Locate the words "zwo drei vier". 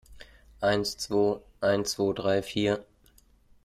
1.91-2.83